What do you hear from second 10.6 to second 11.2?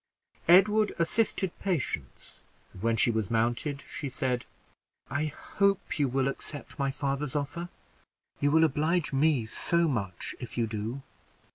do."